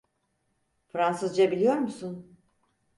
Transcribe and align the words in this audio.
Fransızca 0.87 1.51
biliyor 1.51 1.75
musun? 1.77 2.37